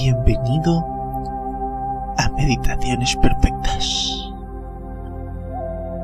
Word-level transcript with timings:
Bienvenido 0.00 0.82
a 2.16 2.26
Meditaciones 2.30 3.14
Perfectas. 3.16 4.32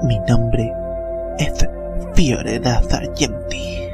Mi 0.03 0.19
nombre 0.29 0.71
es 1.39 1.67
Fiorella 2.13 2.83
Sargenti. 2.83 3.89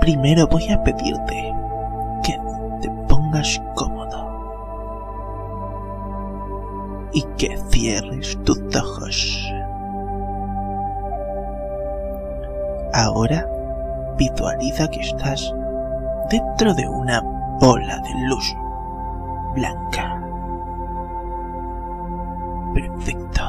Primero 0.00 0.48
voy 0.48 0.68
a 0.70 0.82
pedirte 0.82 1.54
que 2.24 2.36
te 2.82 2.90
pongas 3.06 3.62
cómodo 3.76 4.26
y 7.12 7.22
que 7.36 7.56
cierres 7.70 8.36
tus 8.42 8.58
ojos. 8.74 9.48
Ahora 12.94 13.48
visualiza 14.18 14.88
que 14.88 15.02
estás 15.02 15.54
dentro 16.30 16.74
de 16.74 16.88
una 16.88 17.20
bola 17.60 17.98
de 17.98 18.14
luz 18.26 18.54
blanca. 19.54 20.22
Perfecto. 22.74 23.42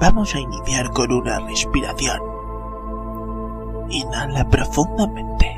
Vamos 0.00 0.34
a 0.34 0.40
iniciar 0.40 0.90
con 0.90 1.10
una 1.12 1.40
respiración. 1.40 2.20
Inhala 3.88 4.48
profundamente. 4.48 5.52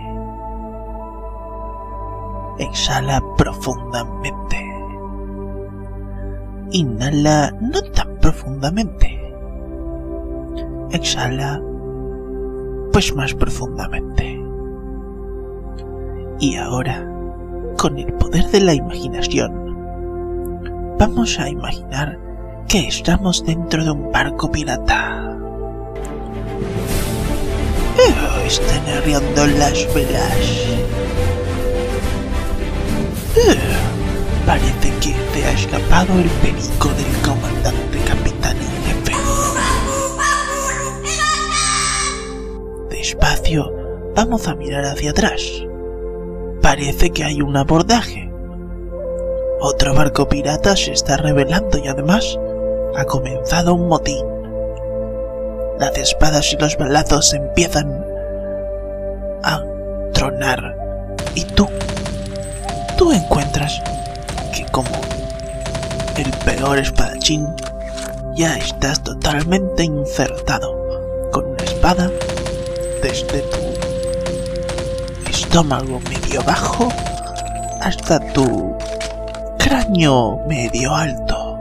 Exhala 2.58 3.22
profundamente. 3.36 4.56
Inhala 6.70 7.52
no 7.60 7.80
tan 7.92 8.16
profundamente. 8.18 9.18
Exhala 10.90 11.60
pues 12.92 13.14
más 13.14 13.34
profundamente. 13.34 14.37
Y 16.40 16.56
ahora, 16.56 17.04
con 17.76 17.98
el 17.98 18.12
poder 18.12 18.46
de 18.50 18.60
la 18.60 18.72
imaginación, 18.72 19.52
vamos 20.96 21.36
a 21.40 21.48
imaginar 21.48 22.16
que 22.68 22.86
estamos 22.86 23.44
dentro 23.44 23.82
de 23.82 23.90
un 23.90 24.12
barco 24.12 24.50
pirata. 24.50 25.36
Están 28.46 28.88
arriando 28.96 29.46
las 29.58 29.94
velas. 29.94 30.36
Oh, 33.36 34.46
parece 34.46 34.90
que 35.00 35.14
te 35.34 35.44
ha 35.44 35.52
escapado 35.52 36.18
el 36.18 36.30
perico 36.40 36.88
del 36.90 37.22
comandante 37.22 37.98
capitán 38.06 38.56
en 38.56 38.84
jefe. 38.86 39.12
Despacio, 42.90 43.72
vamos 44.14 44.46
a 44.48 44.54
mirar 44.54 44.84
hacia 44.84 45.10
atrás. 45.10 45.67
Parece 46.68 47.08
que 47.08 47.24
hay 47.24 47.40
un 47.40 47.56
abordaje. 47.56 48.30
Otro 49.58 49.94
barco 49.94 50.28
pirata 50.28 50.76
se 50.76 50.92
está 50.92 51.16
revelando 51.16 51.78
y 51.78 51.88
además 51.88 52.38
ha 52.94 53.06
comenzado 53.06 53.72
un 53.72 53.88
motín. 53.88 54.22
Las 55.78 55.96
espadas 55.96 56.52
y 56.52 56.58
los 56.58 56.76
balazos 56.76 57.32
empiezan 57.32 58.04
a 59.44 59.64
tronar. 60.12 60.76
Y 61.34 61.44
tú, 61.44 61.66
tú 62.98 63.12
encuentras 63.12 63.80
que 64.54 64.66
como 64.70 64.90
el 66.18 66.30
peor 66.44 66.76
espadachín, 66.80 67.46
ya 68.36 68.58
estás 68.58 69.02
totalmente 69.02 69.84
insertado 69.84 71.30
con 71.32 71.46
una 71.46 71.64
espada 71.64 72.10
desde 73.02 73.40
tu 73.40 73.67
estómago 75.48 75.98
medio 76.10 76.42
bajo 76.44 76.90
hasta 77.80 78.20
tu 78.34 78.76
cráneo 79.58 80.44
medio 80.46 80.94
alto. 80.94 81.58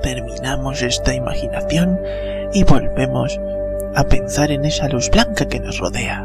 Terminamos 0.00 0.80
esta 0.80 1.12
imaginación 1.12 1.98
y 2.52 2.62
volvemos 2.62 3.40
a 3.96 4.04
pensar 4.04 4.52
en 4.52 4.64
esa 4.64 4.88
luz 4.88 5.10
blanca 5.10 5.48
que 5.48 5.58
nos 5.58 5.78
rodea. 5.78 6.24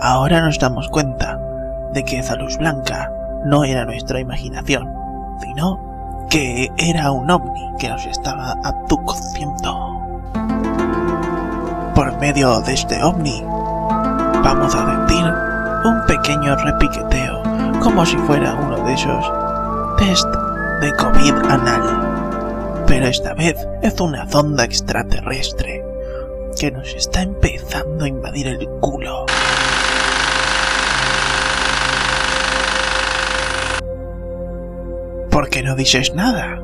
Ahora 0.00 0.42
nos 0.42 0.58
damos 0.58 0.90
cuenta 0.90 1.40
de 1.94 2.04
que 2.04 2.18
esa 2.18 2.36
luz 2.36 2.58
blanca 2.58 3.10
no 3.46 3.64
era 3.64 3.86
nuestra 3.86 4.20
imaginación, 4.20 4.86
sino 5.40 6.26
que 6.28 6.68
era 6.76 7.10
un 7.10 7.30
ovni 7.30 7.70
que 7.78 7.88
nos 7.88 8.04
estaba 8.04 8.54
abduciendo. 8.62 9.89
Por 12.00 12.18
medio 12.18 12.62
de 12.62 12.72
este 12.72 13.02
ovni, 13.02 13.42
vamos 14.42 14.74
a 14.74 14.86
sentir 14.86 15.22
un 15.84 16.06
pequeño 16.06 16.56
repiqueteo, 16.56 17.42
como 17.82 18.06
si 18.06 18.16
fuera 18.16 18.54
uno 18.54 18.82
de 18.86 18.94
esos 18.94 19.30
test 19.98 20.26
de 20.80 20.96
COVID 20.96 21.34
anal. 21.50 22.84
Pero 22.86 23.06
esta 23.06 23.34
vez 23.34 23.54
es 23.82 24.00
una 24.00 24.26
sonda 24.30 24.64
extraterrestre 24.64 25.84
que 26.58 26.70
nos 26.70 26.88
está 26.94 27.20
empezando 27.20 28.06
a 28.06 28.08
invadir 28.08 28.46
el 28.46 28.66
culo. 28.80 29.26
¿Por 35.30 35.50
qué 35.50 35.62
no 35.62 35.76
dices 35.76 36.14
nada? 36.14 36.62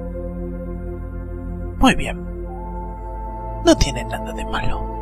Muy 1.76 1.94
bien. 1.94 2.25
No 3.66 3.76
tiene 3.76 4.02
nada 4.06 4.32
de 4.32 4.44
malo. 4.46 4.95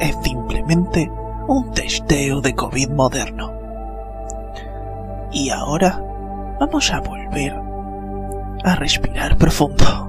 Es 0.00 0.16
simplemente 0.22 1.10
un 1.48 1.72
testeo 1.72 2.40
de 2.40 2.54
COVID 2.54 2.90
moderno. 2.90 3.52
Y 5.32 5.50
ahora 5.50 6.00
vamos 6.60 6.92
a 6.92 7.00
volver 7.00 7.54
a 8.64 8.76
respirar 8.76 9.36
profundo. 9.36 9.84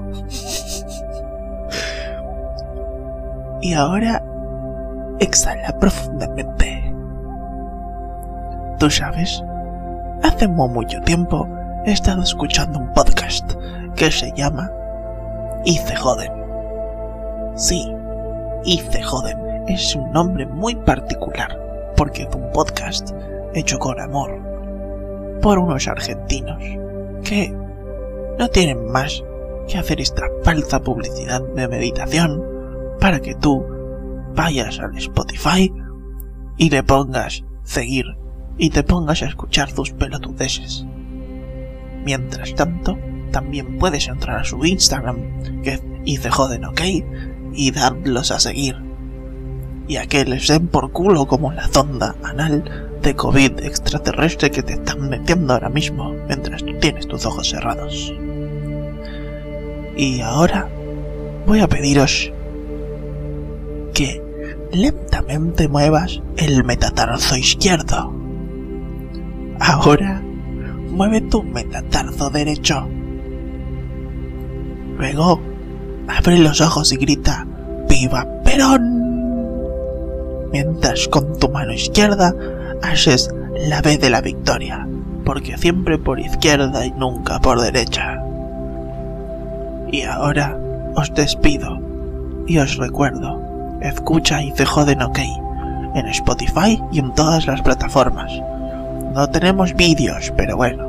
y 3.62 3.74
ahora 3.74 4.24
exhala 5.20 5.78
profundamente. 5.80 6.94
Tú 8.78 8.90
sabes, 8.90 9.44
hace 10.24 10.48
muy 10.48 10.70
mucho 10.70 11.02
tiempo 11.02 11.48
he 11.86 11.92
estado 11.92 12.22
escuchando 12.22 12.80
un 12.80 12.94
podcast 12.94 13.54
que 13.96 14.12
se 14.12 14.32
llama 14.36 14.72
Y 15.66 15.78
se 15.78 15.96
joden. 15.96 16.32
Sí, 17.56 17.94
se 18.92 19.02
joden 19.02 19.49
es 19.70 19.96
un 19.96 20.12
nombre 20.12 20.46
muy 20.46 20.76
particular 20.76 21.94
porque 21.96 22.24
es 22.24 22.36
un 22.36 22.52
podcast 22.52 23.12
hecho 23.54 23.78
con 23.78 24.00
amor 24.00 24.42
por 25.42 25.60
unos 25.60 25.88
argentinos 25.88 26.62
que 27.24 27.54
no 28.38 28.48
tienen 28.50 28.92
más 28.92 29.24
que 29.68 29.78
hacer 29.78 30.02
esta 30.02 30.24
falsa 30.44 30.82
publicidad 30.82 31.42
de 31.56 31.68
meditación 31.68 32.44
para 33.00 33.20
que 33.20 33.36
tú 33.36 33.64
vayas 34.36 34.80
al 34.80 34.98
Spotify 34.98 35.72
y 36.58 36.70
le 36.70 36.84
pongas 36.84 37.44
seguir 37.64 38.06
y 38.58 38.72
te 38.72 38.84
pongas 38.84 39.22
a 39.22 39.28
escuchar 39.28 39.70
sus 39.70 39.92
pelotudeces. 39.92 40.86
Mientras 42.04 42.56
tanto, 42.56 42.98
también 43.32 43.78
puedes 43.78 44.08
entrar 44.08 44.40
a 44.40 44.44
su 44.44 44.66
Instagram, 44.66 45.62
que 45.64 45.80
es 46.06 46.28
joden 46.30 46.66
ok, 46.66 46.82
y 47.54 47.72
darlos 47.72 48.32
a 48.32 48.40
seguir. 48.40 48.89
Y 49.90 49.98
a 49.98 50.06
que 50.06 50.24
les 50.24 50.48
den 50.48 50.68
por 50.68 50.92
culo 50.92 51.26
como 51.26 51.52
la 51.52 51.68
sonda 51.68 52.16
anal 52.24 52.64
de 53.02 53.16
COVID 53.16 53.60
extraterrestre 53.60 54.52
que 54.52 54.64
te 54.64 54.74
están 54.74 55.10
metiendo 55.10 55.54
ahora 55.54 55.70
mismo 55.70 56.14
mientras 56.28 56.64
tienes 56.80 57.08
tus 57.08 57.26
ojos 57.26 57.50
cerrados. 57.50 58.14
Y 59.98 60.22
ahora 60.22 60.70
voy 61.46 61.60
a 61.60 61.68
pediros 61.68 62.32
que 63.94 64.22
lentamente 64.72 65.68
muevas 65.68 66.22
el 66.38 66.64
metatarso 66.64 67.36
izquierdo. 67.36 68.14
Ahora 69.60 70.22
mueve 70.90 71.22
tu 71.22 71.44
metatarso 71.44 72.30
derecho. 72.30 72.88
Luego 74.98 75.42
abre 76.08 76.38
los 76.38 76.62
ojos 76.62 76.92
y 76.92 76.98
grita 76.98 77.48
¡Viva 77.90 78.26
Perón! 78.44 78.99
Mientras 80.52 81.08
con 81.08 81.38
tu 81.38 81.50
mano 81.50 81.74
izquierda 81.74 82.34
haces 82.82 83.34
la 83.68 83.82
B 83.82 83.98
de 83.98 84.10
la 84.10 84.22
victoria, 84.22 84.88
porque 85.26 85.58
siempre 85.58 85.98
por 85.98 86.20
izquierda 86.20 86.86
y 86.86 86.92
nunca 86.92 87.40
por 87.40 87.62
derecha. 87.62 88.24
Y 89.92 90.04
ahora 90.04 90.58
os 90.96 91.14
despido 91.14 91.80
y 92.48 92.58
os 92.58 92.78
recuerdo, 92.78 93.40
escucha 93.82 94.42
y 94.42 94.52
te 94.52 94.66
joden 94.66 95.02
ok 95.02 95.20
en 95.96 96.08
Spotify 96.08 96.82
y 96.92 97.00
en 97.00 97.14
todas 97.14 97.48
las 97.48 97.62
plataformas. 97.62 98.32
No 99.14 99.28
tenemos 99.30 99.74
vídeos, 99.74 100.32
pero 100.38 100.56
bueno, 100.56 100.88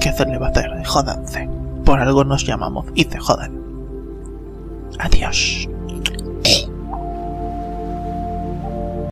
¿qué 0.00 0.12
se 0.12 0.24
le 0.26 0.38
va 0.38 0.46
a 0.46 0.50
hacer? 0.50 0.84
Jódanse. 0.84 1.48
Por 1.84 2.00
algo 2.00 2.24
nos 2.24 2.46
llamamos 2.46 2.86
y 2.94 3.04
se 3.04 3.18
jodan. 3.18 3.52
Adiós. 4.98 5.68